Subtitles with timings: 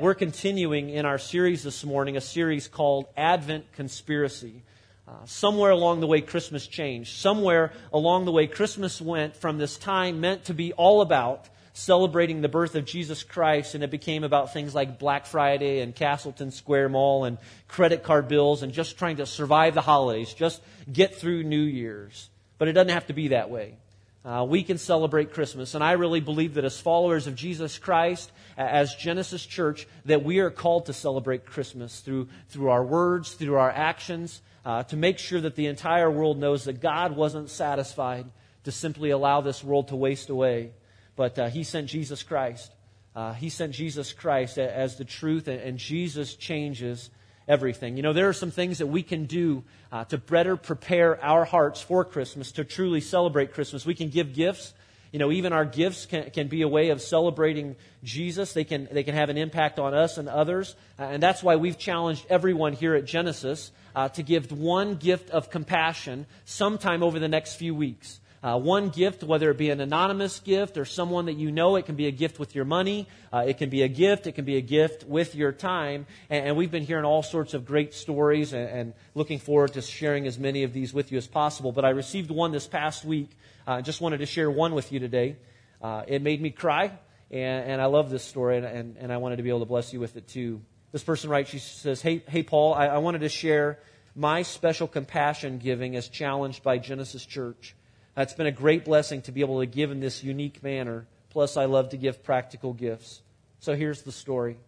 [0.00, 4.62] We're continuing in our series this morning, a series called Advent Conspiracy.
[5.06, 7.18] Uh, somewhere along the way, Christmas changed.
[7.18, 12.40] Somewhere along the way, Christmas went from this time meant to be all about celebrating
[12.40, 16.52] the birth of Jesus Christ, and it became about things like Black Friday and Castleton
[16.52, 17.36] Square Mall and
[17.68, 22.30] credit card bills and just trying to survive the holidays, just get through New Year's.
[22.56, 23.76] But it doesn't have to be that way.
[24.24, 25.74] Uh, we can celebrate Christmas.
[25.74, 30.38] And I really believe that as followers of Jesus Christ, as Genesis Church, that we
[30.38, 35.18] are called to celebrate Christmas through, through our words, through our actions, uh, to make
[35.18, 38.26] sure that the entire world knows that God wasn't satisfied
[38.62, 40.70] to simply allow this world to waste away,
[41.16, 42.72] but uh, He sent Jesus Christ.
[43.14, 47.10] Uh, he sent Jesus Christ as the truth, and Jesus changes
[47.48, 47.96] everything.
[47.96, 51.44] You know, there are some things that we can do uh, to better prepare our
[51.44, 53.84] hearts for Christmas, to truly celebrate Christmas.
[53.84, 54.74] We can give gifts.
[55.12, 58.54] You know, even our gifts can, can be a way of celebrating Jesus.
[58.54, 60.74] They can, they can have an impact on us and others.
[60.98, 65.28] Uh, and that's why we've challenged everyone here at Genesis uh, to give one gift
[65.30, 69.80] of compassion sometime over the next few weeks uh, one gift, whether it be an
[69.80, 71.76] anonymous gift or someone that you know.
[71.76, 73.06] It can be a gift with your money.
[73.32, 74.26] Uh, it can be a gift.
[74.26, 76.06] It can be a gift with your time.
[76.28, 79.82] And, and we've been hearing all sorts of great stories and, and, looking forward to
[79.82, 81.70] sharing as many of these with you as possible.
[81.70, 83.30] But I received one this past week.
[83.66, 85.36] I uh, just wanted to share one with you today.
[85.82, 86.92] Uh, it made me cry,
[87.30, 89.92] and, and, I love this story, and, and, I wanted to be able to bless
[89.92, 90.62] you with it too.
[90.92, 93.78] This person writes, she says, Hey, hey Paul, I, I wanted to share
[94.14, 97.74] my special compassion giving as challenged by Genesis Church.
[98.16, 101.06] It's been a great blessing to be able to give in this unique manner.
[101.30, 103.22] Plus, I love to give practical gifts.
[103.58, 104.58] So here's the story.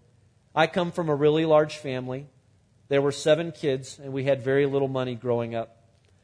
[0.54, 2.26] I come from a really large family.
[2.88, 5.76] There were seven kids, and we had very little money growing up.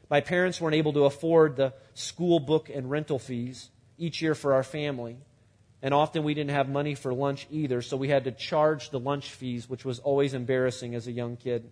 [0.09, 4.53] My parents weren't able to afford the school book and rental fees each year for
[4.53, 5.17] our family.
[5.83, 8.99] And often we didn't have money for lunch either, so we had to charge the
[8.99, 11.71] lunch fees, which was always embarrassing as a young kid.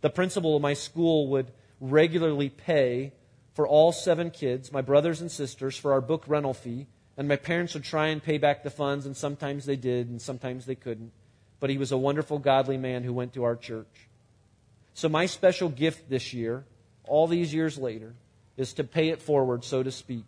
[0.00, 3.12] The principal of my school would regularly pay
[3.54, 6.86] for all seven kids, my brothers and sisters, for our book rental fee.
[7.16, 10.20] And my parents would try and pay back the funds, and sometimes they did, and
[10.20, 11.12] sometimes they couldn't.
[11.60, 14.08] But he was a wonderful, godly man who went to our church.
[14.94, 16.64] So, my special gift this year,
[17.04, 18.14] all these years later,
[18.56, 20.24] is to pay it forward, so to speak.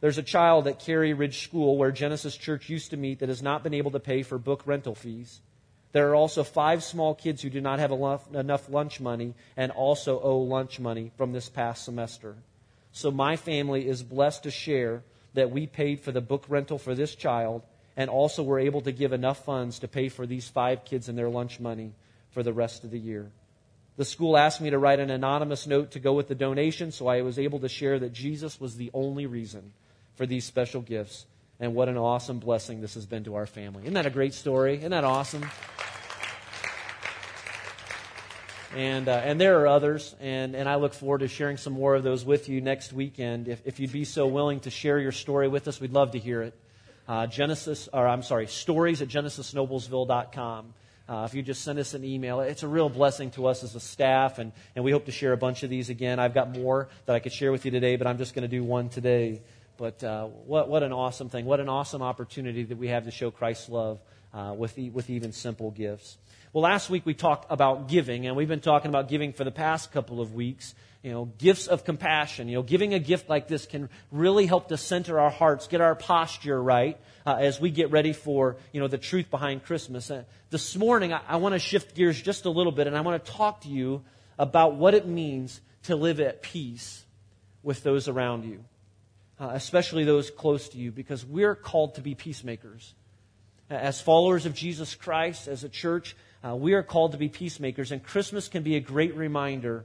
[0.00, 3.42] There's a child at Cary Ridge School where Genesis Church used to meet that has
[3.42, 5.40] not been able to pay for book rental fees.
[5.92, 10.20] There are also five small kids who do not have enough lunch money and also
[10.20, 12.36] owe lunch money from this past semester.
[12.92, 15.02] So my family is blessed to share
[15.34, 17.62] that we paid for the book rental for this child
[17.96, 21.16] and also were able to give enough funds to pay for these five kids and
[21.16, 21.92] their lunch money
[22.30, 23.30] for the rest of the year.
[23.96, 27.06] The school asked me to write an anonymous note to go with the donation, so
[27.06, 29.72] I was able to share that Jesus was the only reason
[30.14, 31.26] for these special gifts.
[31.60, 33.82] And what an awesome blessing this has been to our family.
[33.82, 34.78] Isn't that a great story?
[34.78, 35.48] Isn't that awesome?
[38.74, 41.94] And, uh, and there are others, and, and I look forward to sharing some more
[41.94, 43.48] of those with you next weekend.
[43.48, 46.18] If, if you'd be so willing to share your story with us, we'd love to
[46.18, 46.54] hear it.
[47.06, 50.72] Uh, Genesis, or I'm sorry, stories at genesisnoblesville.com.
[51.06, 53.74] Uh, if you just send us an email, it's a real blessing to us as
[53.74, 56.18] a staff, and, and we hope to share a bunch of these again.
[56.18, 58.48] I've got more that I could share with you today, but I'm just going to
[58.48, 59.42] do one today.
[59.76, 61.44] But uh, what, what an awesome thing.
[61.44, 64.00] What an awesome opportunity that we have to show Christ's love
[64.32, 66.18] uh, with, the, with even simple gifts.
[66.52, 69.50] Well, last week we talked about giving, and we've been talking about giving for the
[69.50, 70.74] past couple of weeks.
[71.02, 72.48] You know, gifts of compassion.
[72.48, 75.80] You know, giving a gift like this can really help to center our hearts, get
[75.80, 80.10] our posture right uh, as we get ready for, you know, the truth behind Christmas.
[80.10, 83.00] Uh, this morning, I, I want to shift gears just a little bit, and I
[83.00, 84.02] want to talk to you
[84.38, 87.04] about what it means to live at peace
[87.62, 88.64] with those around you,
[89.40, 92.94] uh, especially those close to you, because we're called to be peacemakers.
[93.70, 97.92] As followers of Jesus Christ, as a church, uh, we are called to be peacemakers,
[97.92, 99.84] and Christmas can be a great reminder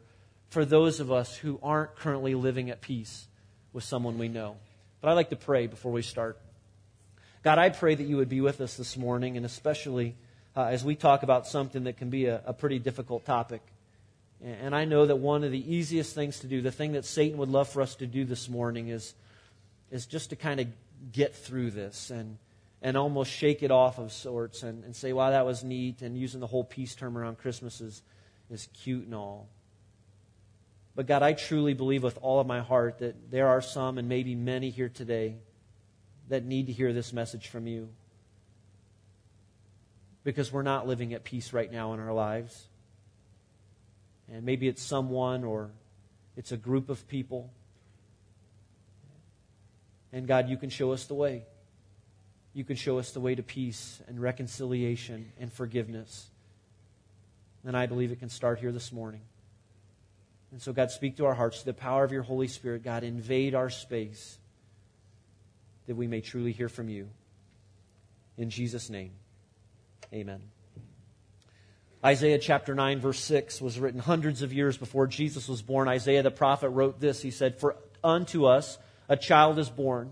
[0.49, 3.27] for those of us who aren't currently living at peace
[3.73, 4.55] with someone we know.
[5.01, 6.37] But I'd like to pray before we start.
[7.43, 10.15] God, I pray that you would be with us this morning, and especially
[10.55, 13.61] uh, as we talk about something that can be a, a pretty difficult topic.
[14.43, 17.37] And I know that one of the easiest things to do, the thing that Satan
[17.39, 19.13] would love for us to do this morning, is,
[19.91, 20.67] is just to kind of
[21.11, 22.37] get through this and
[22.81, 26.17] and almost shake it off of sorts and, and say, wow, that was neat, and
[26.17, 28.03] using the whole peace term around Christmas is,
[28.51, 29.47] is cute and all.
[30.95, 34.07] But God, I truly believe with all of my heart that there are some, and
[34.07, 35.37] maybe many here today,
[36.29, 37.89] that need to hear this message from you.
[40.23, 42.67] Because we're not living at peace right now in our lives.
[44.31, 45.71] And maybe it's someone or
[46.35, 47.51] it's a group of people.
[50.17, 51.45] And God, you can show us the way.
[52.55, 56.25] you can show us the way to peace and reconciliation and forgiveness.
[57.63, 59.21] And I believe it can start here this morning.
[60.51, 61.61] And so, God, speak to our hearts.
[61.61, 64.39] The power of your Holy Spirit, God, invade our space
[65.85, 67.09] that we may truly hear from you.
[68.37, 69.11] In Jesus' name,
[70.11, 70.41] amen.
[72.03, 75.87] Isaiah chapter 9, verse 6 was written hundreds of years before Jesus was born.
[75.87, 77.21] Isaiah the prophet wrote this.
[77.21, 80.11] He said, For unto us a child is born,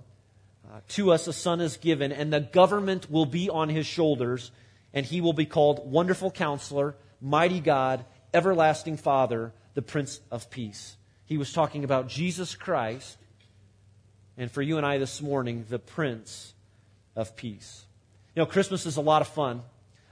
[0.72, 4.52] uh, to us a son is given, and the government will be on his shoulders,
[4.94, 10.96] and he will be called Wonderful Counselor, Mighty God, Everlasting Father, the Prince of Peace.
[11.26, 13.18] He was talking about Jesus Christ,
[14.38, 16.54] and for you and I this morning, the Prince
[17.16, 17.86] of Peace.
[18.36, 19.62] You know, Christmas is a lot of fun.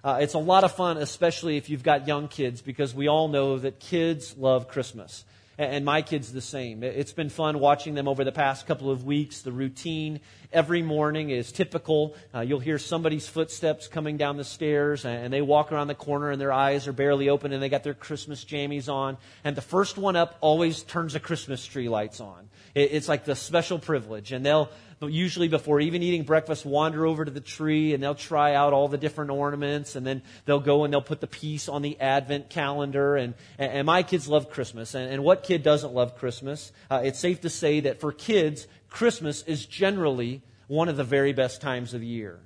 [0.04, 3.28] Uh, it's a lot of fun, especially if you've got young kids, because we all
[3.28, 5.24] know that kids love Christmas.
[5.56, 6.82] And my kids the same.
[6.82, 9.42] It's been fun watching them over the past couple of weeks.
[9.42, 10.20] The routine
[10.52, 12.16] every morning is typical.
[12.34, 16.32] Uh, you'll hear somebody's footsteps coming down the stairs, and they walk around the corner,
[16.32, 19.18] and their eyes are barely open, and they got their Christmas jammies on.
[19.44, 22.50] And the first one up always turns the Christmas tree lights on.
[22.74, 24.72] It's like the special privilege, and they'll
[25.08, 28.88] usually before even eating breakfast, wander over to the tree and they'll try out all
[28.88, 32.50] the different ornaments and then they'll go and they'll put the piece on the Advent
[32.50, 33.16] calendar.
[33.16, 34.96] And, and my kids love Christmas.
[34.96, 36.72] And, and what kid doesn't love Christmas?
[36.90, 41.34] Uh, it's safe to say that for kids, Christmas is generally one of the very
[41.34, 42.40] best times of the year.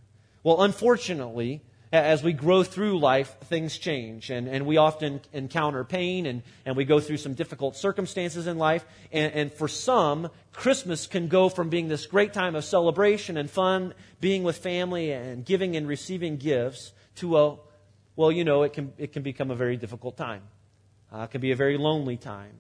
[0.44, 1.62] Well, unfortunately,
[1.92, 4.30] as we grow through life, things change.
[4.30, 8.58] And, and we often encounter pain and, and we go through some difficult circumstances in
[8.58, 8.86] life.
[9.12, 13.50] And, and for some, Christmas can go from being this great time of celebration and
[13.50, 17.58] fun, being with family and giving and receiving gifts, to a,
[18.16, 20.44] well, you know, it can, it can become a very difficult time.
[21.14, 22.54] Uh, it can be a very lonely time.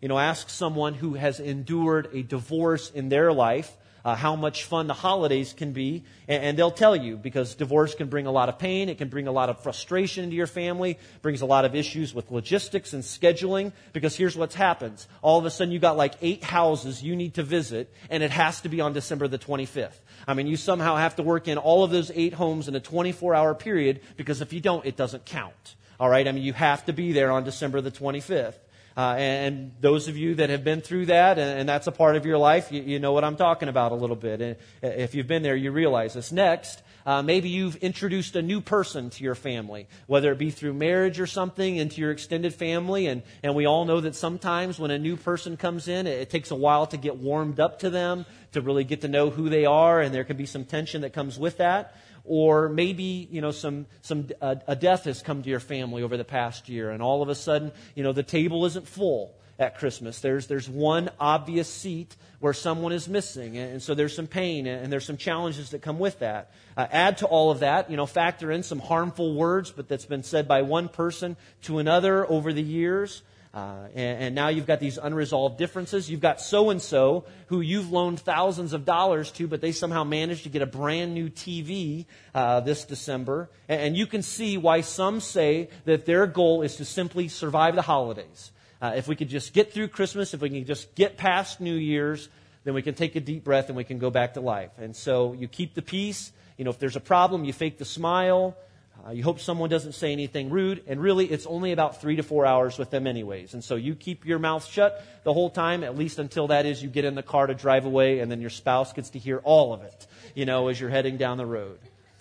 [0.00, 4.64] You know, ask someone who has endured a divorce in their life uh, how much
[4.64, 8.32] fun the holidays can be, and, and, they'll tell you because divorce can bring a
[8.32, 11.46] lot of pain, it can bring a lot of frustration into your family, brings a
[11.46, 13.72] lot of issues with logistics and scheduling.
[13.92, 17.34] Because here's what happens: all of a sudden you got like eight houses you need
[17.34, 19.98] to visit, and it has to be on December the 25th.
[20.26, 22.80] I mean, you somehow have to work in all of those eight homes in a
[22.80, 25.76] 24-hour period because if you don't, it doesn't count.
[25.98, 28.54] All right, I mean, you have to be there on December the 25th.
[28.96, 32.16] Uh, and those of you that have been through that, and, and that's a part
[32.16, 34.40] of your life, you, you, know what I'm talking about a little bit.
[34.40, 36.30] And if you've been there, you realize this.
[36.30, 40.74] Next, uh, maybe you've introduced a new person to your family, whether it be through
[40.74, 43.06] marriage or something, into your extended family.
[43.06, 46.30] And, and we all know that sometimes when a new person comes in, it, it
[46.30, 49.48] takes a while to get warmed up to them, to really get to know who
[49.48, 53.40] they are, and there can be some tension that comes with that or maybe you
[53.40, 56.90] know some some uh, a death has come to your family over the past year
[56.90, 60.18] and all of a sudden you know the table isn't full at Christmas.
[60.20, 64.92] There's, there's one obvious seat where someone is missing, and, so there's some pain and,
[64.92, 66.50] there's some challenges that come with that.
[66.76, 70.04] Uh, add to all of that, you know, factor in some harmful words, but that's
[70.04, 73.22] been said by one person to another over the years.
[73.54, 76.08] Uh, and, and, now you've got these unresolved differences.
[76.08, 80.04] You've got so and so who you've loaned thousands of dollars to, but they somehow
[80.04, 83.50] managed to get a brand new TV uh, this December.
[83.68, 87.74] And, and, you can see why some say that their goal is to simply survive
[87.74, 88.52] the holidays.
[88.80, 91.74] Uh, if we could just get through Christmas, if we can just get past New
[91.74, 92.30] Year's,
[92.64, 94.70] then we can take a deep breath and we can go back to life.
[94.78, 96.32] And so you keep the peace.
[96.56, 98.56] You know, if there's a problem, you fake the smile.
[99.04, 102.22] Uh, you hope someone doesn't say anything rude, and really, it's only about three to
[102.22, 103.54] four hours with them, anyways.
[103.54, 106.82] And so you keep your mouth shut the whole time, at least until that is
[106.82, 109.38] you get in the car to drive away, and then your spouse gets to hear
[109.38, 111.80] all of it, you know, as you're heading down the road.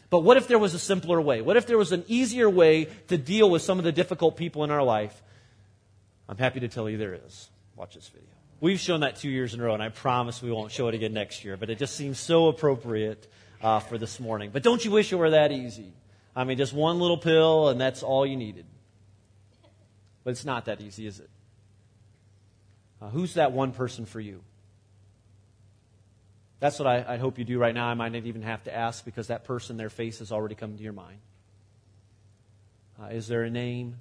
[0.09, 1.41] But what if there was a simpler way?
[1.41, 4.63] What if there was an easier way to deal with some of the difficult people
[4.63, 5.21] in our life?
[6.27, 7.49] I'm happy to tell you there is.
[7.75, 8.27] Watch this video.
[8.59, 10.95] We've shown that two years in a row, and I promise we won't show it
[10.95, 13.27] again next year, but it just seems so appropriate
[13.61, 14.49] uh, for this morning.
[14.51, 15.93] But don't you wish it were that easy?
[16.35, 18.65] I mean, just one little pill and that's all you needed.
[20.23, 21.29] But it's not that easy, is it?
[23.01, 24.43] Uh, who's that one person for you?
[26.59, 27.87] That's what I, I, hope you do right now.
[27.87, 30.77] I might not even have to ask because that person, their face has already come
[30.77, 31.17] to your mind.
[33.01, 33.97] Uh, is there a name?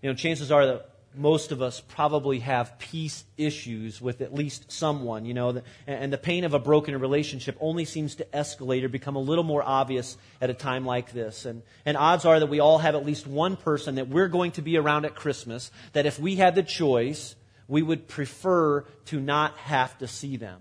[0.00, 4.70] You know, chances are that most of us probably have peace issues with at least
[4.70, 8.88] someone, you know, and the pain of a broken relationship only seems to escalate or
[8.88, 11.44] become a little more obvious at a time like this.
[11.44, 14.52] And, and odds are that we all have at least one person that we're going
[14.52, 17.34] to be around at Christmas that if we had the choice,
[17.66, 20.60] we would prefer to not have to see them.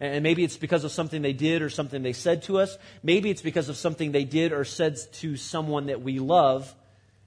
[0.00, 2.76] And maybe it's because of something they did or something they said to us.
[3.04, 6.74] Maybe it's because of something they did or said to someone that we love.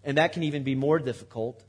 [0.04, 1.64] And that can even be more difficult.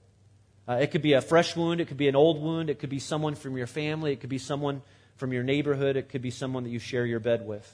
[0.69, 2.91] Uh, it could be a fresh wound, it could be an old wound, it could
[2.91, 4.83] be someone from your family, it could be someone
[5.17, 7.73] from your neighborhood, it could be someone that you share your bed with.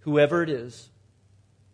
[0.00, 0.88] Whoever it is,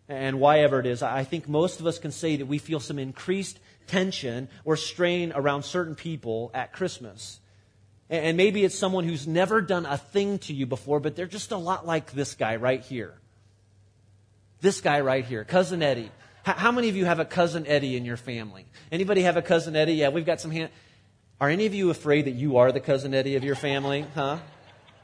[0.07, 2.79] and why ever it is, I think most of us can say that we feel
[2.79, 7.39] some increased tension or strain around certain people at Christmas.
[8.09, 11.51] And maybe it's someone who's never done a thing to you before, but they're just
[11.51, 13.15] a lot like this guy right here.
[14.61, 16.11] This guy right here, Cousin Eddie.
[16.45, 18.67] How many of you have a Cousin Eddie in your family?
[18.91, 19.95] Anybody have a Cousin Eddie?
[19.95, 20.69] Yeah, we've got some hand.
[21.41, 24.05] Are any of you afraid that you are the Cousin Eddie of your family?
[24.13, 24.37] Huh?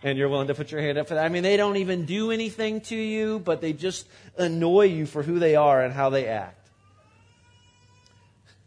[0.04, 1.26] And you're willing to put your hand up for that?
[1.26, 4.08] I mean, they don't even do anything to you, but they just
[4.38, 6.70] annoy you for who they are and how they act.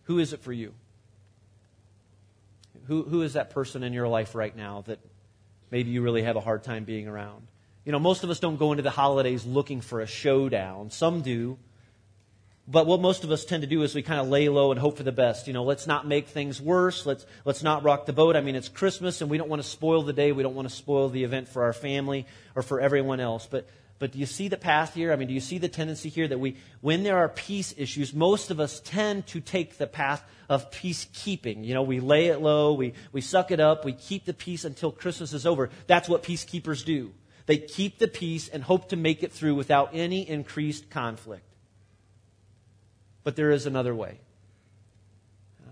[0.04, 0.75] Who is it for you?
[2.88, 4.99] Who, who is that person in your life right now that
[5.71, 7.47] maybe you really have a hard time being around?
[7.85, 10.90] You know, most of us don't go into the holidays looking for a showdown.
[10.90, 11.57] Some do.
[12.66, 14.80] But what most of us tend to do is we kind of lay low and
[14.80, 15.47] hope for the best.
[15.47, 17.04] You know, let's not make things worse.
[17.04, 18.37] Let's, let's not rock the boat.
[18.37, 20.33] I mean, it's Christmas and we don't want to spoil the day.
[20.33, 23.47] We don't want to spoil the event for our family or for everyone else.
[23.47, 23.68] But
[23.99, 25.12] but do you see the path here?
[25.12, 28.12] I mean, do you see the tendency here that we, when there are peace issues,
[28.12, 31.64] most of us tend to take the path of peacekeeping.
[31.64, 34.64] You know, we lay it low, we, we suck it up, we keep the peace
[34.64, 35.71] until Christmas is over.
[35.87, 37.12] That's what peacekeepers do.
[37.47, 41.54] They keep the peace and hope to make it through without any increased conflict.
[43.25, 44.19] But there is another way.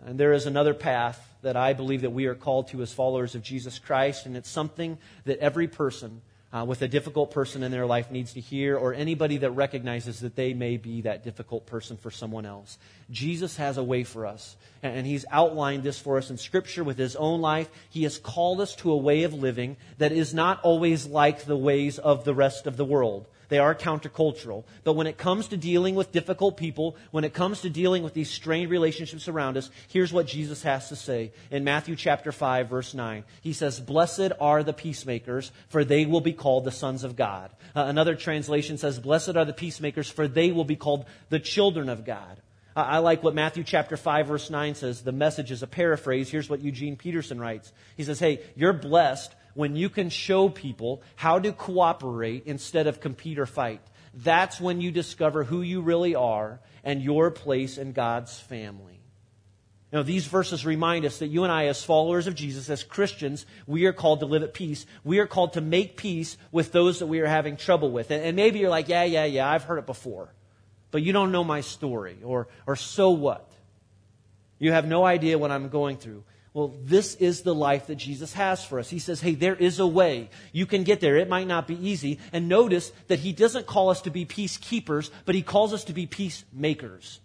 [0.04, 3.34] And there is another path that I believe that we are called to as followers
[3.34, 7.72] of Jesus Christ, and it's something that every person uh, with a difficult person in
[7.72, 11.64] their life needs to hear, or anybody that recognizes that they may be that difficult
[11.66, 12.78] person for someone else.
[13.10, 16.98] Jesus has a way for us, and He's outlined this for us in Scripture with
[16.98, 17.70] His own life.
[17.88, 21.56] He has called us to a way of living that is not always like the
[21.56, 23.26] ways of the rest of the world.
[23.52, 24.64] They are countercultural.
[24.82, 28.14] But when it comes to dealing with difficult people, when it comes to dealing with
[28.14, 32.70] these strained relationships around us, here's what Jesus has to say in Matthew chapter 5
[32.70, 33.24] verse 9.
[33.42, 37.50] He says, "Blessed are the peacemakers, for they will be called the sons of God."
[37.76, 41.90] Uh, another translation says, "Blessed are the peacemakers, for they will be called the children
[41.90, 42.40] of God."
[42.74, 45.02] I like what Matthew chapter 5 verse 9 says.
[45.02, 46.30] The message is a paraphrase.
[46.30, 47.70] Here's what Eugene Peterson writes.
[47.98, 53.00] He says, Hey, you're blessed when you can show people how to cooperate instead of
[53.00, 53.80] compete or fight.
[54.14, 59.02] That's when you discover who you really are and your place in God's family.
[59.92, 63.44] Know, these verses remind us that you and I, as followers of Jesus, as Christians,
[63.66, 64.86] we are called to live at peace.
[65.04, 68.10] We are called to make peace with those that we are having trouble with.
[68.10, 70.32] And maybe you're like, yeah, yeah, yeah, I've heard it before.
[70.92, 72.16] But you don't know my story.
[72.24, 73.50] Or, or so what?
[74.58, 76.24] You have no idea what I'm going through.
[76.54, 78.90] Well, this is the life that Jesus has for us.
[78.90, 80.28] He says, hey, there is a way.
[80.52, 81.16] You can get there.
[81.16, 82.18] It might not be easy.
[82.30, 85.94] And notice that he doesn't call us to be peacekeepers, but he calls us to
[85.94, 87.20] be peacemakers.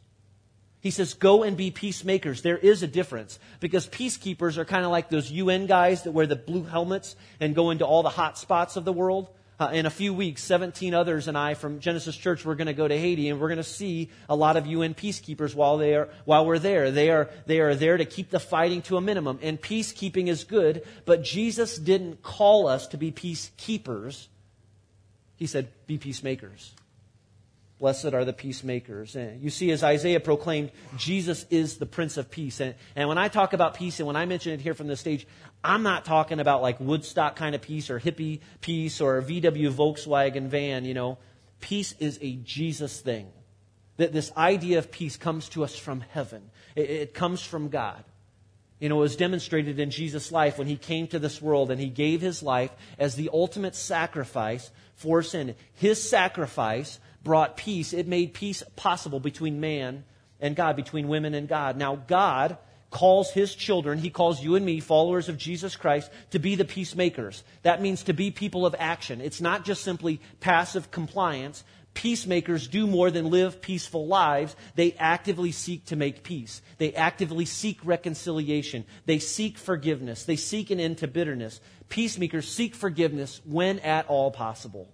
[0.80, 2.42] He says, go and be peacemakers.
[2.42, 6.28] There is a difference because peacekeepers are kind of like those UN guys that wear
[6.28, 9.30] the blue helmets and go into all the hot spots of the world.
[9.60, 12.74] Uh, in a few weeks, 17 others and I from Genesis Church, we're going to
[12.74, 15.96] go to Haiti and we're going to see a lot of UN peacekeepers while, they
[15.96, 16.92] are, while we're there.
[16.92, 19.40] They are, they are there to keep the fighting to a minimum.
[19.42, 24.28] And peacekeeping is good, but Jesus didn't call us to be peacekeepers.
[25.38, 26.76] He said, be peacemakers.
[27.80, 29.16] Blessed are the peacemakers.
[29.16, 32.60] And you see, as Isaiah proclaimed, Jesus is the Prince of Peace.
[32.60, 34.98] And, and when I talk about peace, and when I mention it here from the
[34.98, 35.28] stage,
[35.64, 40.48] I'm not talking about like Woodstock kind of peace or hippie peace or VW Volkswagen
[40.48, 41.20] van, you know.
[41.60, 43.28] Peace is a Jesus thing.
[43.98, 46.50] That this idea of peace comes to us from heaven.
[46.76, 48.04] It, it comes from God.
[48.80, 51.80] You know, it was demonstrated in Jesus' life when he came to this world and
[51.80, 55.56] he gave his life as the ultimate sacrifice for sin.
[55.74, 57.92] His sacrifice brought peace.
[57.92, 60.06] It made peace possible between man
[60.40, 61.76] and God, between women and God.
[61.76, 62.58] Now, God
[62.90, 66.64] calls his children, he calls you and me, followers of Jesus Christ, to be the
[66.64, 67.44] peacemakers.
[67.64, 69.20] That means to be people of action.
[69.20, 71.66] It's not just simply passive compliance.
[71.94, 74.56] Peacemakers do more than live peaceful lives.
[74.76, 76.62] They actively seek to make peace.
[76.78, 78.86] They actively seek reconciliation.
[79.06, 80.24] They seek forgiveness.
[80.24, 81.60] They seek an end to bitterness.
[81.90, 84.88] Peacemakers seek forgiveness when at all possible.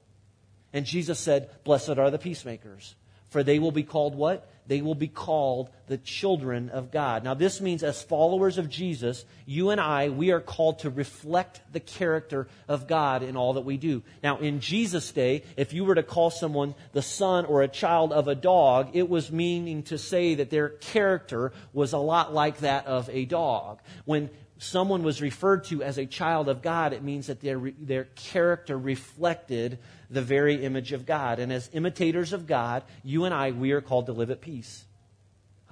[0.74, 2.96] And Jesus said, Blessed are the peacemakers,
[3.30, 4.50] for they will be called what?
[4.66, 7.24] They will be called the children of God.
[7.24, 11.62] Now, this means as followers of Jesus, you and I, we are called to reflect
[11.72, 14.04] the character of God in all that we do.
[14.24, 18.14] Now, in Jesus' day, if you were to call someone the son or a child
[18.14, 22.60] of a dog, it was meaning to say that their character was a lot like
[22.60, 23.82] that of a dog.
[24.06, 28.06] When someone was referred to as a child of God, it means that their, their
[28.16, 29.80] character reflected
[30.10, 31.40] the very image of God.
[31.40, 34.86] And as imitators of God, you and I, we are called to live at peace.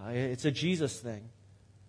[0.10, 1.30] It's a Jesus thing.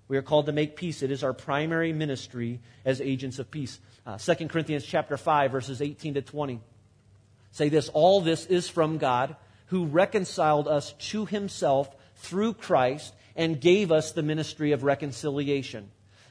[0.08, 1.02] We are called to make peace.
[1.02, 3.80] It is our primary ministry as agents of peace.
[4.04, 6.60] Uh, 2 Corinthians chapter 5, verses 18 to 20
[7.52, 13.60] say this All this is from God, who reconciled us to himself through Christ and
[13.60, 15.90] gave us the ministry of reconciliation.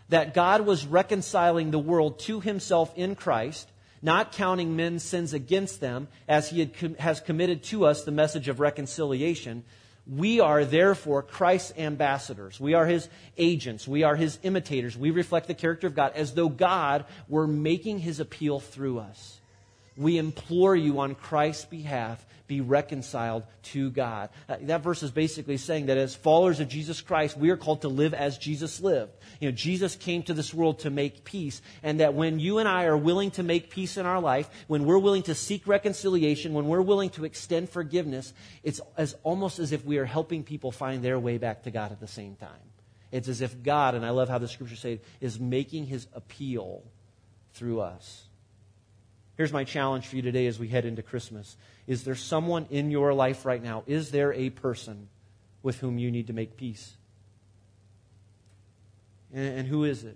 [0.09, 5.79] That God was reconciling the world to himself in Christ, not counting men's sins against
[5.81, 9.63] them, as he com- has committed to us the message of reconciliation.
[10.07, 12.59] We are therefore Christ's ambassadors.
[12.59, 13.87] We are his agents.
[13.87, 14.97] We are his imitators.
[14.97, 19.40] We reflect the character of God as though God were making his appeal through us.
[20.01, 24.29] We implore you on Christ's behalf, be reconciled to God.
[24.49, 27.83] Uh, that verse is basically saying that as followers of Jesus Christ, we are called
[27.83, 29.13] to live as Jesus lived.
[29.39, 32.67] You know, Jesus came to this world to make peace, and that when you and
[32.67, 36.53] I are willing to make peace in our life, when we're willing to seek reconciliation,
[36.53, 40.71] when we're willing to extend forgiveness, it's as almost as if we are helping people
[40.71, 42.49] find their way back to God at the same time.
[43.11, 46.07] It's as if God, and I love how the scriptures say it, is making his
[46.11, 46.83] appeal
[47.53, 48.23] through us.
[49.41, 51.57] Here's my challenge for you today as we head into Christmas.
[51.87, 53.81] Is there someone in your life right now?
[53.87, 55.07] Is there a person
[55.63, 56.95] with whom you need to make peace?
[59.33, 60.15] And, and who is it?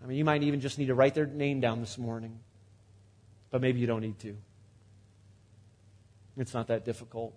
[0.00, 2.38] I mean, you might even just need to write their name down this morning,
[3.50, 4.36] but maybe you don't need to.
[6.36, 7.34] It's not that difficult.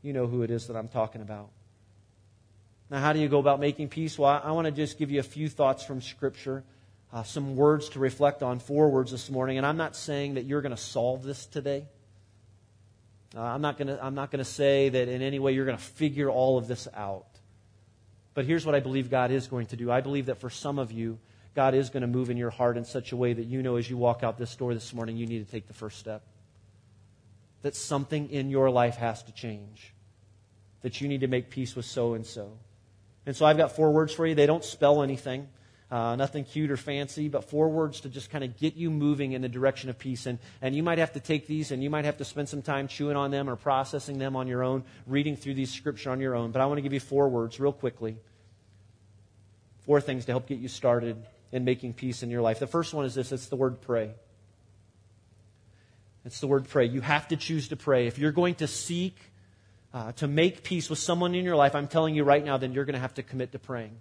[0.00, 1.50] You know who it is that I'm talking about.
[2.88, 4.18] Now, how do you go about making peace?
[4.18, 6.64] Well, I, I want to just give you a few thoughts from Scripture
[7.12, 9.58] uh, some words to reflect on, four words this morning.
[9.58, 11.86] And I'm not saying that you're going to solve this today.
[13.36, 15.64] Uh, I'm not going to I'm not going to say that in any way you're
[15.64, 17.26] going to figure all of this out.
[18.34, 19.90] But here's what I believe God is going to do.
[19.90, 21.18] I believe that for some of you,
[21.54, 23.76] God is going to move in your heart in such a way that you know
[23.76, 26.22] as you walk out this door this morning, you need to take the first step.
[27.62, 29.92] That something in your life has to change.
[30.82, 32.56] That you need to make peace with so and so.
[33.26, 34.34] And so I've got four words for you.
[34.34, 35.48] They don't spell anything.
[35.90, 39.32] Uh, nothing cute or fancy, but four words to just kind of get you moving
[39.32, 40.26] in the direction of peace.
[40.26, 42.62] And, and you might have to take these and you might have to spend some
[42.62, 46.20] time chewing on them or processing them on your own, reading through these scripture on
[46.20, 46.52] your own.
[46.52, 48.18] But I want to give you four words real quickly.
[49.80, 51.16] Four things to help get you started
[51.50, 52.60] in making peace in your life.
[52.60, 54.12] The first one is this it's the word pray.
[56.24, 56.84] It's the word pray.
[56.84, 58.06] You have to choose to pray.
[58.06, 59.16] If you're going to seek
[59.92, 62.74] uh, to make peace with someone in your life, I'm telling you right now, then
[62.74, 63.96] you're going to have to commit to praying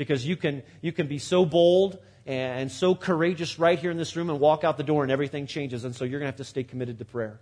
[0.00, 4.16] because you can, you can be so bold and so courageous right here in this
[4.16, 5.84] room and walk out the door and everything changes.
[5.84, 7.38] And so you're going to have to stay committed to prayer.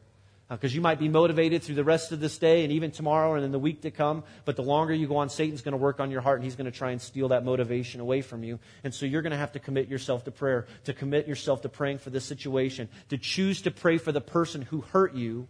[0.50, 3.34] Because uh, you might be motivated through the rest of this day and even tomorrow
[3.34, 5.78] and in the week to come, but the longer you go on, Satan's going to
[5.78, 8.42] work on your heart and he's going to try and steal that motivation away from
[8.42, 8.58] you.
[8.82, 11.68] And so you're going to have to commit yourself to prayer, to commit yourself to
[11.68, 15.46] praying for this situation, to choose to pray for the person who hurt you.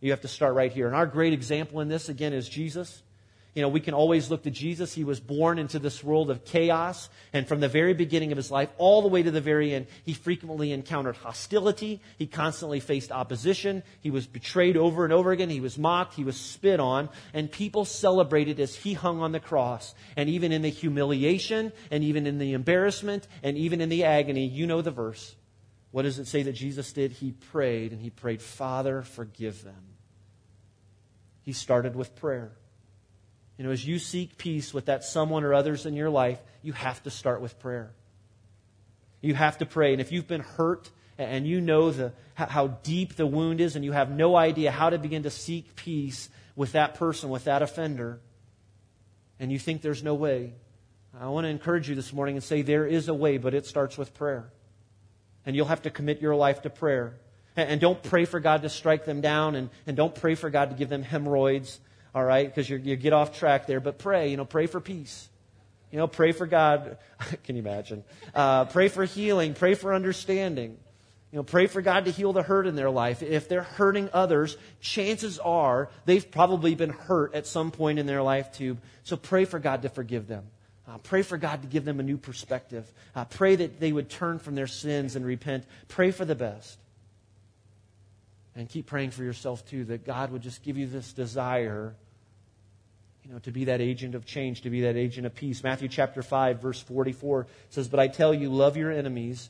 [0.00, 0.88] You have to start right here.
[0.88, 3.04] And our great example in this, again, is Jesus.
[3.54, 4.92] You know, we can always look to Jesus.
[4.92, 7.08] He was born into this world of chaos.
[7.32, 9.86] And from the very beginning of his life, all the way to the very end,
[10.04, 12.02] he frequently encountered hostility.
[12.18, 13.84] He constantly faced opposition.
[14.00, 15.50] He was betrayed over and over again.
[15.50, 16.14] He was mocked.
[16.14, 17.08] He was spit on.
[17.32, 19.94] And people celebrated as he hung on the cross.
[20.16, 24.46] And even in the humiliation, and even in the embarrassment, and even in the agony,
[24.46, 25.36] you know the verse.
[25.92, 27.12] What does it say that Jesus did?
[27.12, 29.94] He prayed, and he prayed, Father, forgive them.
[31.42, 32.50] He started with prayer.
[33.56, 36.72] You know, as you seek peace with that someone or others in your life, you
[36.72, 37.92] have to start with prayer.
[39.20, 39.92] You have to pray.
[39.92, 43.84] And if you've been hurt and you know the, how deep the wound is and
[43.84, 47.62] you have no idea how to begin to seek peace with that person, with that
[47.62, 48.18] offender,
[49.38, 50.52] and you think there's no way,
[51.18, 53.66] I want to encourage you this morning and say there is a way, but it
[53.66, 54.50] starts with prayer.
[55.46, 57.14] And you'll have to commit your life to prayer.
[57.56, 60.70] And don't pray for God to strike them down, and, and don't pray for God
[60.70, 61.78] to give them hemorrhoids
[62.14, 62.46] all right?
[62.46, 63.80] Because you get off track there.
[63.80, 65.28] But pray, you know, pray for peace.
[65.90, 66.98] You know, pray for God.
[67.44, 68.04] Can you imagine?
[68.34, 69.54] Uh, pray for healing.
[69.54, 70.78] Pray for understanding.
[71.30, 73.22] You know, pray for God to heal the hurt in their life.
[73.22, 78.22] If they're hurting others, chances are they've probably been hurt at some point in their
[78.22, 78.78] life too.
[79.02, 80.44] So pray for God to forgive them.
[80.86, 82.92] Uh, pray for God to give them a new perspective.
[83.16, 85.64] Uh, pray that they would turn from their sins and repent.
[85.88, 86.78] Pray for the best.
[88.54, 91.96] And keep praying for yourself too, that God would just give you this desire
[93.24, 95.62] you know, to be that agent of change, to be that agent of peace.
[95.62, 99.48] Matthew chapter 5, verse 44 says, But I tell you, love your enemies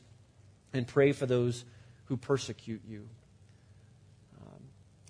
[0.73, 1.65] and pray for those
[2.05, 3.07] who persecute you.
[4.41, 4.61] Um,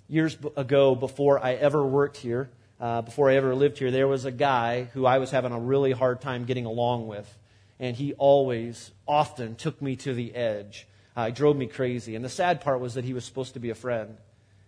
[0.08, 2.50] years ago, before I ever worked here,
[2.80, 5.60] uh, before I ever lived here, there was a guy who I was having a
[5.60, 7.38] really hard time getting along with.
[7.78, 10.88] And he always, often took me to the edge.
[11.14, 12.16] Uh, he drove me crazy.
[12.16, 14.16] And the sad part was that he was supposed to be a friend.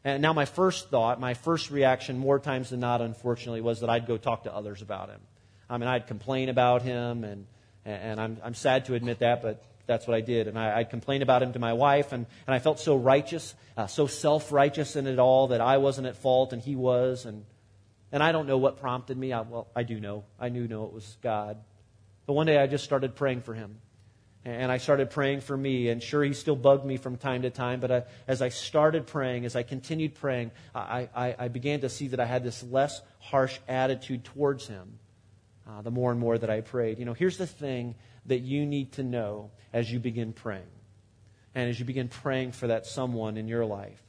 [0.09, 3.90] And now, my first thought, my first reaction, more times than not, unfortunately, was that
[3.90, 5.21] I'd go talk to others about him.
[5.68, 7.47] I mean, I'd complain about him, and,
[7.85, 10.49] and I'm, I'm sad to admit that, but that's what I did.
[10.49, 13.55] And I, I'd complain about him to my wife, and, and I felt so righteous,
[13.77, 17.27] uh, so self righteous in it all that I wasn't at fault and he was.
[17.27, 17.44] And,
[18.11, 19.35] and I don't know what prompted me.
[19.35, 20.25] I, well, I do know.
[20.40, 21.59] I knew know it was God.
[22.25, 23.77] But one day I just started praying for him.
[24.48, 25.88] And I started praying for me.
[25.88, 27.80] And sure, he still bugged me from time to time.
[27.80, 31.88] But I, as I started praying, as I continued praying, I, I, I, began to
[31.88, 34.98] see that I had this less harsh attitude towards him
[35.68, 36.98] uh, the more and more that I prayed.
[36.98, 37.94] You know, here's the thing
[38.26, 40.62] that you need to know as you begin praying.
[41.54, 44.02] And as you begin praying for that someone in your life,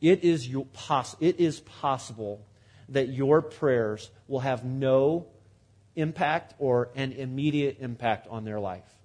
[0.00, 2.46] it is, your poss- it is possible
[2.90, 5.26] that your prayers will have no
[5.96, 8.97] impact or an immediate impact on their life.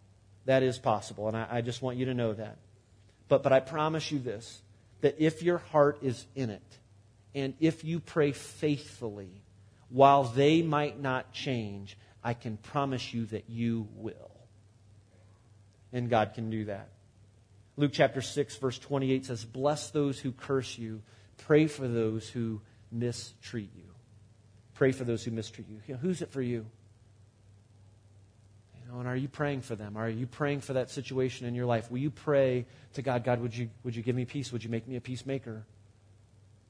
[0.46, 2.58] That is possible, and I, I just want you to know that.
[3.28, 4.62] But, but I promise you this
[5.02, 6.62] that if your heart is in it,
[7.36, 9.42] and if you pray faithfully,
[9.90, 14.32] while they might not change, I can promise you that you will.
[15.92, 16.90] And God can do that.
[17.76, 21.02] Luke chapter 6, verse 28 says, Bless those who curse you,
[21.38, 23.84] pray for those who mistreat you.
[24.76, 25.96] Pray for those who mistreat you.
[25.96, 26.66] who's it for you?
[28.94, 29.98] Know, and are you praying for them?
[29.98, 31.90] Are you praying for that situation in your life?
[31.90, 34.52] Will you pray to God, God, would you, would you give me peace?
[34.52, 35.66] Would you make me a peacemaker?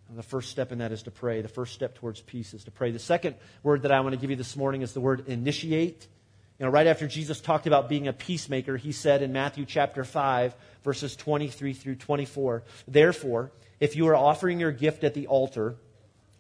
[0.10, 1.42] And the first step in that is to pray.
[1.42, 2.92] The first step towards peace is to pray.
[2.92, 6.08] The second word that I want to give you this morning is the word initiate.
[6.60, 10.04] You know, right after Jesus talked about being a peacemaker, he said in Matthew chapter
[10.04, 15.76] 5, verses 23 through 24, Therefore, if you are offering your gift at the altar,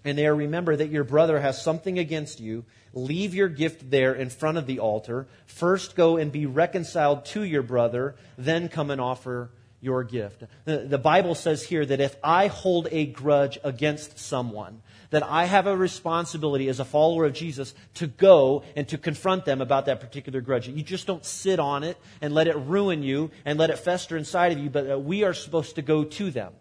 [0.06, 4.30] and there remember that your brother has something against you, leave your gift there in
[4.30, 5.28] front of the altar.
[5.46, 9.50] First go and be reconciled to your brother, then come and offer
[9.82, 10.44] your gift.
[10.64, 15.44] The, the, Bible says here that if I hold a grudge against someone, that I
[15.44, 19.88] have a responsibility as a follower of Jesus to go and to confront them about
[19.88, 20.70] that particular grudge.
[20.70, 24.16] You just don't sit on it and let it ruin you and let it fester
[24.16, 26.54] inside of you, but uh, we are supposed to go to them.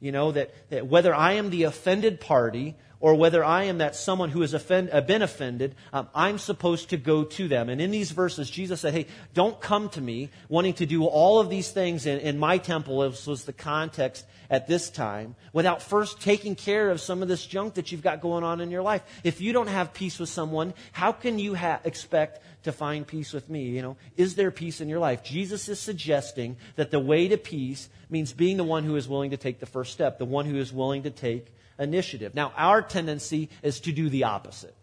[0.00, 3.94] You know, that, that whether I am the offended party or whether I am that
[3.94, 7.68] someone who has offend, uh, been offended, um, I'm supposed to go to them.
[7.68, 11.38] And in these verses, Jesus said, Hey, don't come to me wanting to do all
[11.38, 15.82] of these things in, in my temple, this was the context at this time, without
[15.82, 18.82] first taking care of some of this junk that you've got going on in your
[18.82, 19.02] life.
[19.24, 23.32] If you don't have peace with someone, how can you ha- expect to find peace
[23.32, 23.64] with me?
[23.64, 25.24] You know, is there peace in your life?
[25.24, 29.32] Jesus is suggesting that the way to peace means being the one who is willing
[29.32, 32.34] to take the first step, the one who is willing to take initiative.
[32.34, 34.74] Now, our tendency is to do the opposite.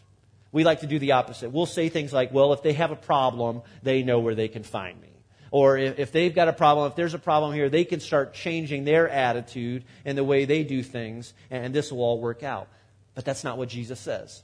[0.52, 1.52] We like to do the opposite.
[1.52, 4.64] We'll say things like, well, if they have a problem, they know where they can
[4.64, 5.10] find me.
[5.50, 8.86] Or if, they've got a problem, if there's a problem here, they can start changing
[8.86, 12.68] their attitude and the way they do things, and this will all work out.
[13.14, 14.42] But that's not what Jesus says.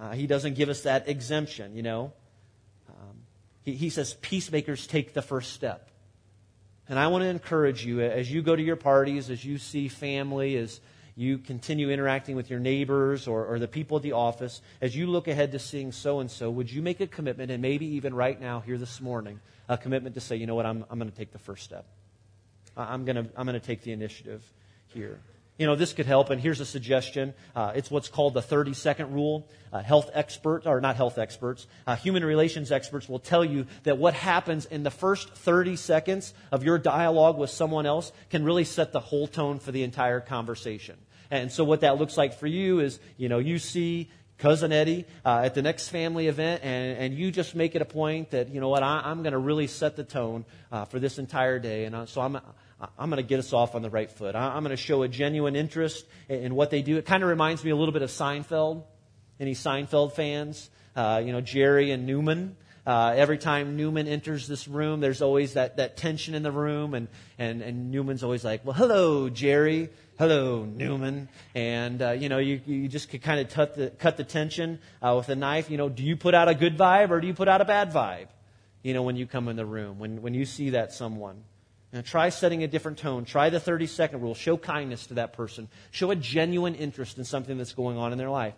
[0.00, 2.12] Uh, he doesn't give us that exemption, you know.
[2.88, 3.16] Um,
[3.64, 5.90] he, he says peacemakers take the first step.
[6.88, 9.88] And I want to encourage you as you go to your parties, as you see
[9.88, 10.80] family, as
[11.16, 15.06] you continue interacting with your neighbors or, or the people at the office, as you
[15.06, 18.14] look ahead to seeing so and so, would you make a commitment, and maybe even
[18.14, 21.10] right now, here this morning, a commitment to say, you know what, I'm, I'm going
[21.10, 21.86] to take the first step.
[22.76, 24.42] I'm going to, I'm going to take the initiative
[24.88, 25.20] here.
[25.56, 27.32] You know, this could help, and here's a suggestion.
[27.54, 29.48] Uh, it's what's called the 30 second rule.
[29.72, 33.98] Uh, health experts, or not health experts, uh, human relations experts will tell you that
[33.98, 38.64] what happens in the first 30 seconds of your dialogue with someone else can really
[38.64, 40.96] set the whole tone for the entire conversation.
[41.30, 45.06] And so what that looks like for you is, you know, you see cousin Eddie
[45.24, 48.48] uh, at the next family event, and, and you just make it a point that,
[48.48, 51.58] you know what, I, am going to really set the tone uh, for this entire
[51.58, 51.84] day.
[51.84, 52.38] And uh, so I'm,
[52.98, 54.34] I'm going to get us off on the right foot.
[54.34, 56.96] I'm going to show a genuine interest in what they do.
[56.96, 58.84] It kind of reminds me a little bit of Seinfeld.
[59.40, 60.70] Any Seinfeld fans?
[60.94, 62.56] Uh, you know, Jerry and Newman.
[62.86, 66.92] Uh, every time Newman enters this room, there's always that, that tension in the room,
[66.92, 67.08] and,
[67.38, 69.88] and, and Newman's always like, Well, hello, Jerry.
[70.18, 71.28] Hello, Newman.
[71.56, 74.78] And, uh, you know, you, you just could kind of cut the, cut the tension
[75.02, 75.70] uh, with a knife.
[75.70, 77.64] You know, do you put out a good vibe or do you put out a
[77.64, 78.28] bad vibe?
[78.82, 81.42] You know, when you come in the room, when, when you see that someone.
[81.94, 83.24] Now, try setting a different tone.
[83.24, 84.34] Try the 30 second rule.
[84.34, 85.68] Show kindness to that person.
[85.92, 88.54] Show a genuine interest in something that's going on in their life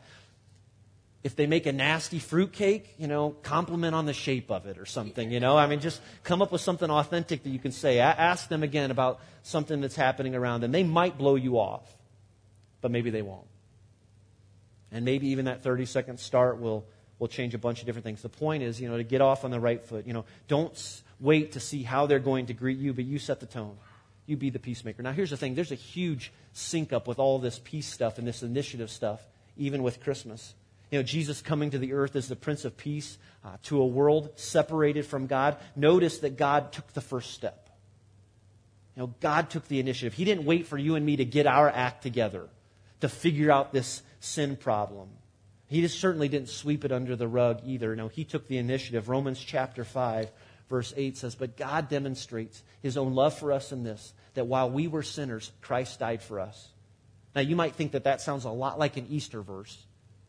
[1.26, 4.86] if they make a nasty fruitcake, you know, compliment on the shape of it or
[4.86, 5.58] something, you know.
[5.58, 7.98] I mean, just come up with something authentic that you can say.
[7.98, 10.70] Ask them again about something that's happening around them.
[10.70, 11.82] They might blow you off,
[12.80, 13.48] but maybe they won't.
[14.92, 16.86] And maybe even that 30 second start will,
[17.18, 18.22] will change a bunch of different things.
[18.22, 20.06] The point is, you know, to get off on the right foot.
[20.06, 23.40] You know, don't wait to see how they're going to greet you, but you set
[23.40, 23.76] the tone.
[24.26, 25.02] You be the peacemaker.
[25.02, 28.26] Now, here's the thing there's a huge sync up with all this peace stuff and
[28.26, 29.20] this initiative stuff,
[29.56, 30.54] even with Christmas.
[30.90, 33.86] You know, Jesus coming to the earth as the Prince of Peace uh, to a
[33.86, 35.56] world separated from God.
[35.74, 37.70] Notice that God took the first step.
[38.94, 40.14] You know, God took the initiative.
[40.14, 42.48] He didn't wait for you and me to get our act together
[43.00, 45.08] to figure out this sin problem.
[45.68, 47.94] He just certainly didn't sweep it under the rug either.
[47.96, 49.08] No, he took the initiative.
[49.08, 50.30] Romans chapter 5,
[50.68, 54.70] verse 8 says, But God demonstrates his own love for us in this, that while
[54.70, 56.68] we were sinners, Christ died for us.
[57.34, 59.76] Now, you might think that that sounds a lot like an Easter verse.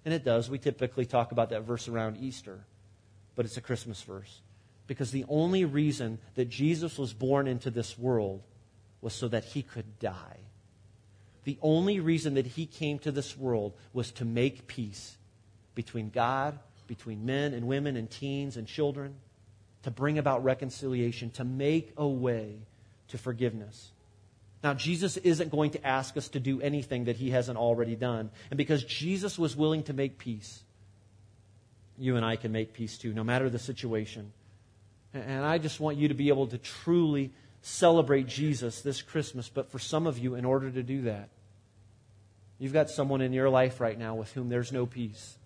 [0.04, 0.50] And it does.
[0.50, 2.60] We typically talk about that verse around Easter.
[3.36, 4.42] But it's a Christmas verse.
[4.88, 8.44] Because the only reason that Jesus was born into this world
[9.02, 10.38] was so that he could die.
[11.44, 15.18] The only reason that he came to this world was to make peace
[15.76, 19.16] between God, between men and women and teens and children,
[19.84, 22.58] to bring about reconciliation, to make a way
[23.10, 23.92] to forgiveness.
[24.64, 28.32] Now, Jesus isn't going to ask us to do anything that he hasn't already done.
[28.50, 30.62] And because Jesus was willing to make peace,
[31.98, 34.32] you and I can make peace too, no matter the situation.
[35.14, 39.50] And I just want you to be able to truly celebrate Jesus this Christmas.
[39.50, 41.30] But for some of you, in order to do that,
[42.60, 45.38] you've got someone in your life right now with whom there's no peace.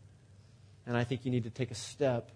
[0.85, 2.31] And I think you need to take a step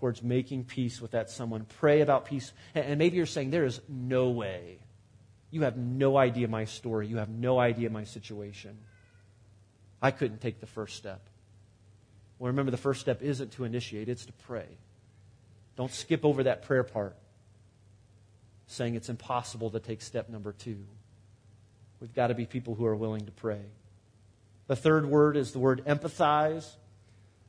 [0.00, 1.66] towards making peace with that someone.
[1.78, 2.52] Pray about peace.
[2.74, 4.78] And maybe you're saying, there is no way.
[5.50, 7.06] You have no idea my story.
[7.06, 8.78] You have no idea my situation.
[10.00, 11.20] I couldn't take the first step.
[12.38, 14.66] Well, remember, the first step isn't to initiate, it's to pray.
[15.76, 17.16] Don't skip over that prayer part,
[18.66, 20.78] saying it's impossible to take step number two.
[22.00, 23.60] We've got to be people who are willing to pray.
[24.68, 26.66] The third word is the word empathize.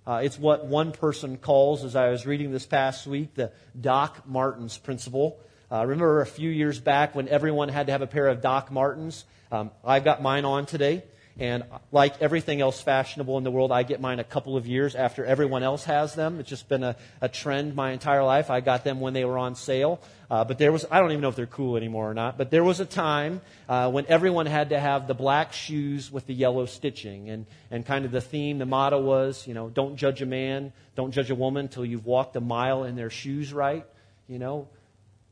[0.05, 4.23] Uh, it's what one person calls, as I was reading this past week, the Doc
[4.27, 5.39] Martens principle.
[5.71, 8.71] Uh, remember a few years back when everyone had to have a pair of Doc
[8.71, 9.25] Martens?
[9.51, 11.03] Um, I've got mine on today.
[11.39, 14.95] And like everything else fashionable in the world, I get mine a couple of years
[14.95, 16.39] after everyone else has them.
[16.39, 18.49] It's just been a, a trend my entire life.
[18.49, 20.01] I got them when they were on sale.
[20.29, 22.51] Uh, but there was, I don't even know if they're cool anymore or not, but
[22.51, 26.33] there was a time uh, when everyone had to have the black shoes with the
[26.33, 27.29] yellow stitching.
[27.29, 30.73] And, and kind of the theme, the motto was, you know, don't judge a man,
[30.95, 33.85] don't judge a woman until you've walked a mile in their shoes right.
[34.27, 34.67] You know,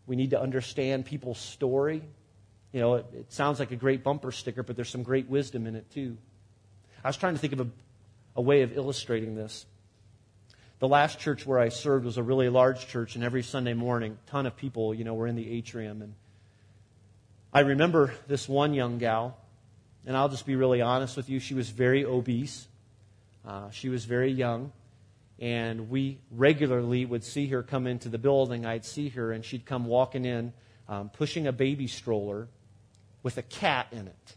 [0.08, 2.02] we need to understand people's story.
[2.72, 5.66] You know, it, it, sounds like a great bumper sticker, but there's some great wisdom
[5.66, 6.18] in it too.
[7.04, 7.68] I was trying to think of a,
[8.36, 9.66] a way of illustrating this.
[10.80, 14.18] The last church where I served was a really large church, and every Sunday morning,
[14.26, 16.02] a ton of people, you know, were in the atrium.
[16.02, 16.14] And
[17.52, 19.38] I remember this one young gal,
[20.06, 21.40] and I'll just be really honest with you.
[21.40, 22.68] She was very obese.
[23.46, 24.72] Uh, she was very young,
[25.40, 28.66] and we regularly would see her come into the building.
[28.66, 30.54] I'd see her, and she'd come walking in,
[30.88, 32.48] um, pushing a baby stroller
[33.24, 34.36] with a cat in it.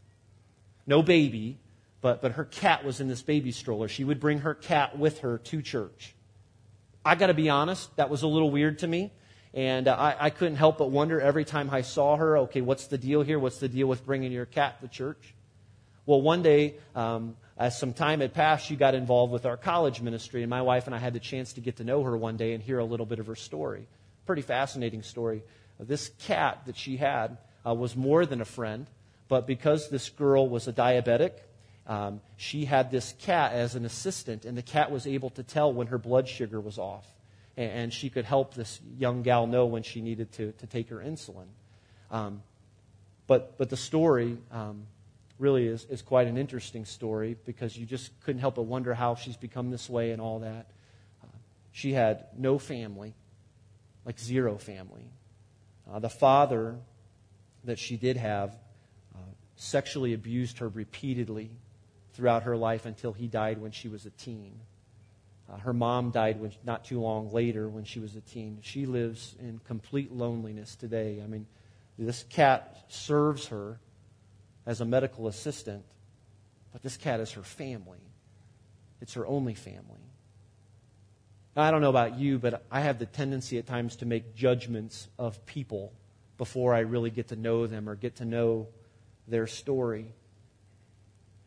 [0.87, 1.59] No baby,
[2.01, 3.89] but, but her cat was in this baby stroller.
[3.89, 6.15] She would bring her cat with her to church.
[7.05, 9.13] I got to be honest, that was a little weird to me.
[9.55, 12.87] And uh, I, I couldn't help but wonder every time I saw her, okay, what's
[12.87, 13.39] the deal here?
[13.39, 15.35] What's the deal with bringing your cat to church?
[16.07, 20.01] Well, one day, um, as some time had passed, she got involved with our college
[20.01, 22.37] ministry, and my wife and I had the chance to get to know her one
[22.37, 23.87] day and hear a little bit of her story.
[24.27, 25.43] Pretty fascinating story.
[25.79, 28.89] This cat that she had uh, was more than a friend,
[29.29, 31.33] but because this girl was a diabetic,
[31.87, 35.73] um, she had this cat as an assistant, and the cat was able to tell
[35.73, 37.07] when her blood sugar was off.
[37.57, 40.91] And, and she could help this young gal know when she needed to, to take
[40.91, 41.47] her insulin.
[42.11, 42.43] Um,
[43.27, 44.87] but, but the story um,
[45.39, 49.15] really is, is quite an interesting story because you just couldn't help but wonder how
[49.15, 50.67] she's become this way and all that.
[51.23, 51.27] Uh,
[51.73, 53.15] she had no family,
[54.05, 55.11] like zero family.
[55.91, 56.77] Uh, the father
[57.65, 58.57] that she did have
[59.15, 59.19] uh,
[59.57, 61.51] sexually abused her repeatedly
[62.15, 64.53] throughout her life until he died when she was a teen.
[65.51, 68.59] Uh, her mom died when, not too long later when she was a teen.
[68.63, 71.21] She lives in complete loneliness today.
[71.23, 71.47] I mean,
[71.99, 73.79] this cat serves her
[74.67, 75.85] as a medical assistant,
[76.73, 78.01] but this cat is her family.
[79.01, 80.01] It's her only family.
[81.57, 84.35] Now, I don't know about you, but I have the tendency at times to make
[84.35, 85.93] judgments of people
[86.39, 88.69] before I really get to know them or get to know
[89.29, 90.13] their story.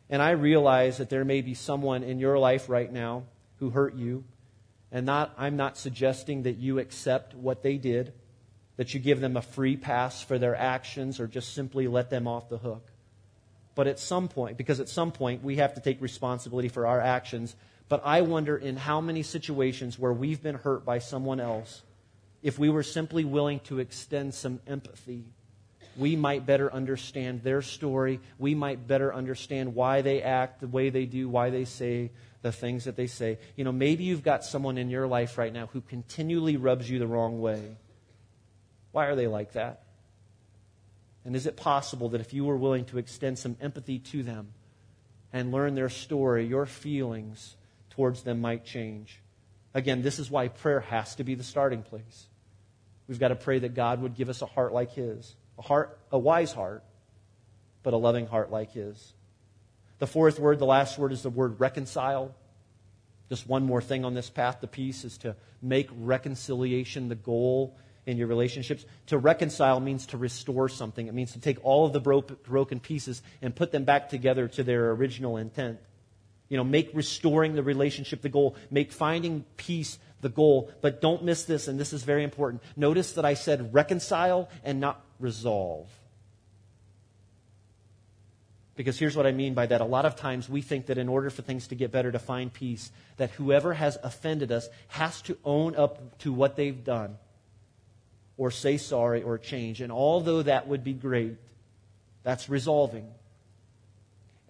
[0.10, 3.24] And I realize that there may be someone in your life right now
[3.58, 4.24] who hurt you.
[4.92, 8.14] And not, I'm not suggesting that you accept what they did,
[8.78, 12.28] that you give them a free pass for their actions, or just simply let them
[12.28, 12.92] off the hook.
[13.74, 17.02] But at some point, because at some point we have to take responsibility for our
[17.02, 17.56] actions,
[17.90, 21.82] but I wonder in how many situations where we've been hurt by someone else,
[22.46, 25.26] if we were simply willing to extend some empathy
[25.98, 28.20] we might better understand their story.
[28.38, 32.52] We might better understand why they act the way they do, why they say the
[32.52, 33.40] things that they say.
[33.56, 37.00] You know, maybe you've got someone in your life right now who continually rubs you
[37.00, 37.78] the wrong way.
[38.92, 39.84] Why are they like that?
[41.24, 44.54] And is it possible that if you were willing to extend some empathy to them
[45.34, 47.56] and learn their story, your feelings
[47.90, 49.22] towards them might change?
[49.74, 52.28] Again, this is why prayer has to be the starting place.
[53.08, 56.00] We've got to pray that God would give us a heart like His, a heart,
[56.12, 56.84] a wise heart,
[57.84, 59.14] but a loving heart like His.
[60.00, 62.36] The fourth word, the last word, is the word reconcile.
[63.30, 67.78] Just one more thing on this path to peace is to make reconciliation the goal
[68.06, 68.86] in your relationships.
[69.08, 71.08] To reconcile means to restore something.
[71.08, 74.64] It means to take all of the broken pieces and put them back together to
[74.64, 75.80] their original intent.
[76.50, 78.56] You know, make restoring the relationship the goal.
[78.70, 80.72] Make finding peace the goal.
[80.82, 82.64] But don't miss this, and this is very important.
[82.76, 85.88] Notice that I said reconcile and not resolve.
[88.76, 89.82] Because here's what I mean by that.
[89.82, 92.18] A lot of times we think that in order for things to get better, to
[92.18, 97.18] find peace, that whoever has offended us has to own up to what they've done
[98.36, 99.80] or say sorry or change.
[99.80, 101.38] And although that would be great,
[102.24, 103.06] that's resolving.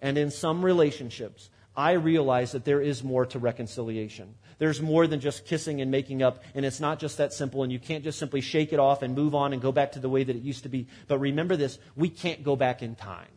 [0.00, 4.34] And in some relationships, I realize that there is more to reconciliation.
[4.58, 7.70] There's more than just kissing and making up, and it's not just that simple, and
[7.70, 10.08] you can't just simply shake it off and move on and go back to the
[10.08, 10.86] way that it used to be.
[11.08, 13.28] But remember this we can't go back in time.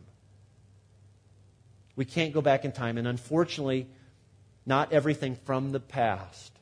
[1.96, 3.86] We can't go back in time, and unfortunately,
[4.64, 6.52] not everything from the past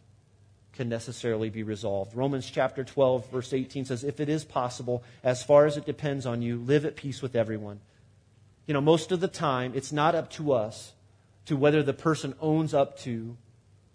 [0.73, 2.15] can necessarily be resolved.
[2.15, 6.25] Romans chapter 12, verse 18 says, If it is possible, as far as it depends
[6.25, 7.81] on you, live at peace with everyone.
[8.67, 10.93] You know, most of the time, it's not up to us
[11.47, 13.37] to whether the person owns up to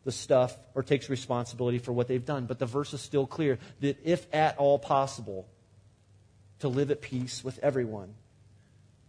[0.04, 2.46] the stuff or takes responsibility for what they've done.
[2.46, 5.48] But the verse is still clear that if at all possible,
[6.60, 8.14] to live at peace with everyone.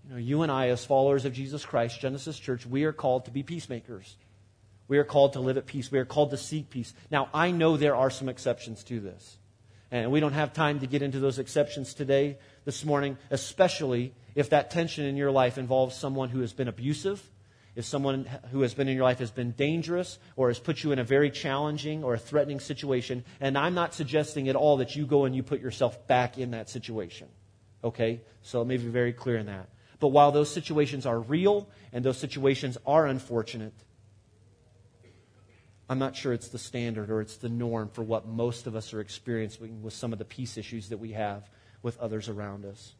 [0.09, 3.26] You know, you and I, as followers of Jesus Christ, Genesis Church, we are called
[3.26, 4.16] to be peacemakers.
[4.88, 5.90] We are called to live at peace.
[5.90, 6.92] We are called to seek peace.
[7.11, 9.38] Now, I know there are some exceptions to this.
[9.90, 14.50] And we don't have time to get into those exceptions today, this morning, especially if
[14.50, 17.22] that tension in your life involves someone who has been abusive,
[17.77, 20.93] if someone who has been in your life has been dangerous or has put you
[20.93, 23.25] in a very challenging or a threatening situation.
[23.41, 26.53] And I'm not suggesting at all that you go and you put yourself back in
[26.53, 27.29] that situation.
[27.83, 28.21] Okay?
[28.43, 29.69] So let me be very clear in that.
[29.99, 33.75] But while those situations are real and those situations are unfortunate,
[35.89, 38.95] I'm not sure it's the standard or it's the norm for what most of us
[38.95, 41.49] are experiencing with some of the peace issues that we have
[41.83, 42.95] with others around us.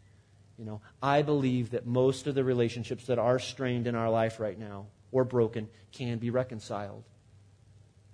[0.59, 4.39] You know, I believe that most of the relationships that are strained in our life
[4.39, 7.05] right now or broken can be reconciled.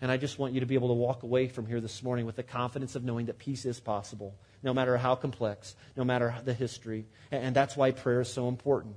[0.00, 2.24] And I just want you to be able to walk away from here this morning
[2.24, 6.35] with the confidence of knowing that peace is possible, no matter how complex, no matter
[6.44, 7.05] the history.
[7.31, 8.96] And that's why prayer is so important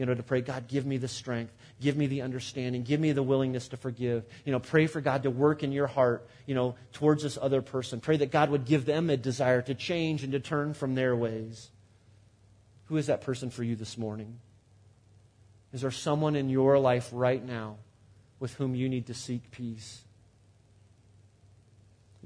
[0.00, 3.12] you know, to pray, God, give me the strength, give me the understanding, give me
[3.12, 4.24] the willingness to forgive.
[4.46, 7.60] You know, pray for God to work in your heart, you know, towards this other
[7.60, 8.00] person.
[8.00, 11.14] Pray that God would give them a desire to change and to turn from their
[11.14, 11.68] ways.
[12.90, 14.40] Who is that person for you this morning?
[15.72, 17.76] Is there someone in your life right now
[18.40, 20.02] with whom you need to seek peace?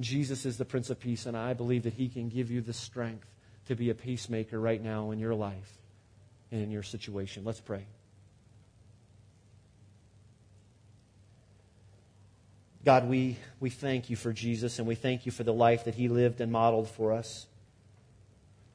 [0.00, 2.72] Jesus is the Prince of Peace, and I believe that He can give you the
[2.72, 3.28] strength
[3.66, 5.70] to be a peacemaker right now in your life
[6.50, 7.44] and in your situation.
[7.44, 7.84] Let's pray.
[12.86, 15.94] God, we, we thank you for Jesus and we thank you for the life that
[15.94, 17.46] he lived and modeled for us.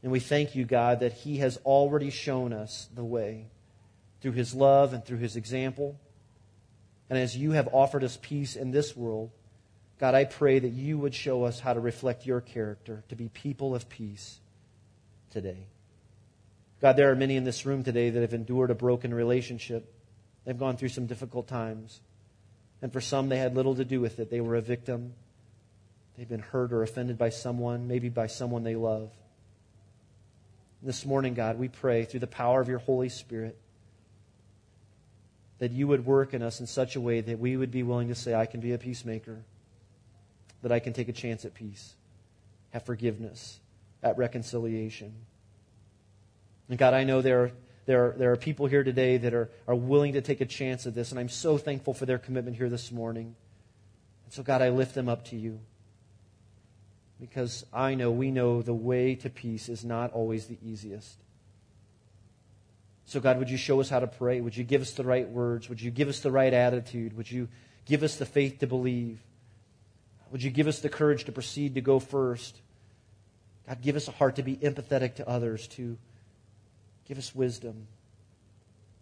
[0.02, 3.48] And we thank you, God, that he has already shown us the way
[4.22, 6.00] through his love and through his example.
[7.10, 9.32] And as you have offered us peace in this world,
[10.00, 13.28] God, I pray that you would show us how to reflect your character, to be
[13.30, 14.40] people of peace
[15.32, 15.68] today.
[16.82, 19.94] God, there are many in this room today that have endured a broken relationship.
[20.46, 22.00] They've gone through some difficult times.
[22.82, 24.30] And for some, they had little to do with it.
[24.30, 25.14] They were a victim.
[26.18, 29.12] They've been hurt or offended by someone, maybe by someone they love.
[30.82, 33.58] This morning, God, we pray through the power of your Holy Spirit
[35.58, 38.08] that you would work in us in such a way that we would be willing
[38.08, 39.44] to say, I can be a peacemaker,
[40.62, 41.96] that I can take a chance at peace,
[42.72, 43.60] have forgiveness,
[44.02, 45.14] at reconciliation.
[46.70, 47.52] And God, I know there are,
[47.86, 50.88] there are, there are people here today that are, are willing to take a chance
[50.88, 53.36] at this, and I'm so thankful for their commitment here this morning.
[54.26, 55.60] And so, God, I lift them up to you.
[57.20, 61.18] Because I know, we know the way to peace is not always the easiest.
[63.06, 64.40] So, God, would you show us how to pray?
[64.40, 65.68] Would you give us the right words?
[65.68, 67.18] Would you give us the right attitude?
[67.18, 67.50] Would you
[67.86, 69.20] give us the faith to believe?
[70.32, 72.62] Would you give us the courage to proceed to go first?
[73.68, 75.98] God, give us a heart to be empathetic to others, to
[77.10, 77.88] Give us wisdom.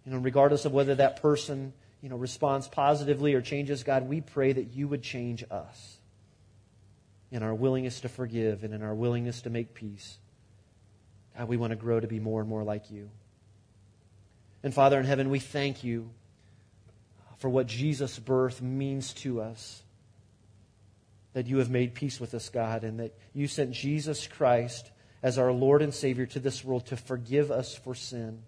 [0.05, 4.21] You know, regardless of whether that person, you know, responds positively or changes, God, we
[4.21, 5.96] pray that you would change us
[7.31, 10.17] in our willingness to forgive and in our willingness to make peace.
[11.37, 13.09] God, we want to grow to be more and more like you.
[14.63, 16.09] And Father in heaven, we thank you
[17.37, 19.83] for what Jesus' birth means to us.
[21.33, 24.89] That you have made peace with us, God, and that you sent Jesus Christ
[25.21, 28.41] as our Lord and Savior to this world to forgive us for sin.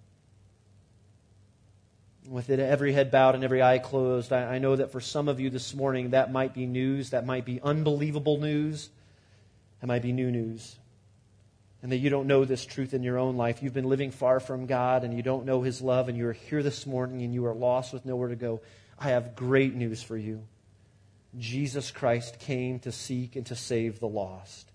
[2.28, 5.28] With it, every head bowed and every eye closed, I, I know that for some
[5.28, 8.90] of you this morning, that might be news, that might be unbelievable news,
[9.80, 10.76] that might be new news
[11.82, 13.64] and that you don't know this truth in your own life.
[13.64, 16.34] You've been living far from God and you don't know His love, and you are
[16.34, 18.62] here this morning and you are lost with nowhere to go.
[18.98, 20.44] I have great news for you.
[21.38, 24.70] Jesus Christ came to seek and to save the lost.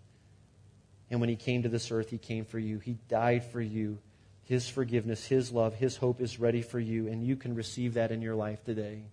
[1.11, 2.79] And when He came to this earth, He came for you.
[2.79, 3.99] He died for you.
[4.45, 8.13] His forgiveness, His love, His hope is ready for you, and you can receive that
[8.13, 9.05] in your life today.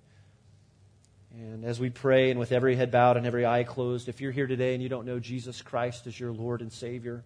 [1.33, 4.33] And as we pray, and with every head bowed and every eye closed, if you're
[4.33, 7.23] here today and you don't know Jesus Christ as your Lord and Savior,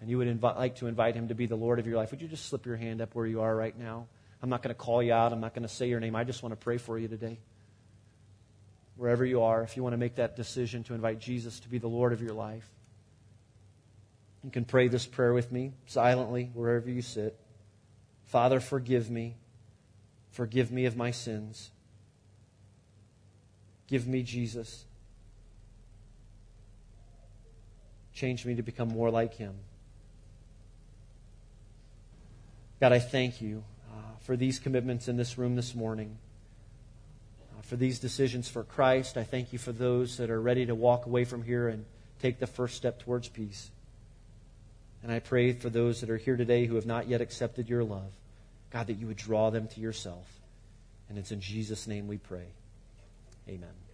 [0.00, 2.20] and you would like to invite him to be the Lord of your life, would
[2.20, 4.06] you just slip your hand up where you are right now?
[4.42, 5.32] I'm not going to call you out.
[5.32, 6.14] I'm not going to say your name.
[6.14, 7.38] I just want to pray for you today.
[8.96, 11.78] Wherever you are, if you want to make that decision to invite Jesus to be
[11.78, 12.68] the Lord of your life,
[14.44, 17.38] you can pray this prayer with me silently, wherever you sit.
[18.26, 19.36] Father, forgive me.
[20.30, 21.70] Forgive me of my sins.
[23.88, 24.84] Give me Jesus.
[28.12, 29.54] Change me to become more like him.
[32.80, 36.18] God, I thank you uh, for these commitments in this room this morning,
[37.50, 39.16] uh, for these decisions for Christ.
[39.16, 41.84] I thank you for those that are ready to walk away from here and
[42.20, 43.70] take the first step towards peace.
[45.02, 47.84] And I pray for those that are here today who have not yet accepted your
[47.84, 48.10] love,
[48.70, 50.26] God, that you would draw them to yourself.
[51.08, 52.46] And it's in Jesus' name we pray.
[53.48, 53.87] Amen.